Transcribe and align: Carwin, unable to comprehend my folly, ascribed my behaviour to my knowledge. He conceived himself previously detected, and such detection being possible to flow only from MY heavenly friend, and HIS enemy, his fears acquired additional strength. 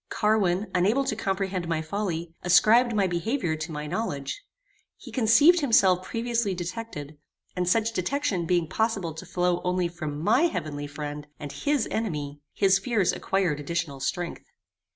Carwin, 0.09 0.65
unable 0.73 1.03
to 1.05 1.15
comprehend 1.15 1.67
my 1.67 1.79
folly, 1.83 2.33
ascribed 2.41 2.95
my 2.95 3.05
behaviour 3.05 3.55
to 3.57 3.71
my 3.71 3.85
knowledge. 3.85 4.43
He 4.97 5.11
conceived 5.11 5.59
himself 5.59 6.01
previously 6.03 6.55
detected, 6.55 7.19
and 7.55 7.69
such 7.69 7.93
detection 7.93 8.47
being 8.47 8.67
possible 8.67 9.13
to 9.13 9.27
flow 9.27 9.61
only 9.63 9.87
from 9.87 10.19
MY 10.19 10.47
heavenly 10.47 10.87
friend, 10.87 11.27
and 11.39 11.51
HIS 11.51 11.87
enemy, 11.91 12.39
his 12.51 12.79
fears 12.79 13.13
acquired 13.13 13.59
additional 13.59 13.99
strength. 13.99 14.45